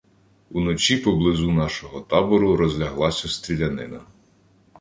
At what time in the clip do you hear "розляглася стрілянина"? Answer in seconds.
2.55-3.99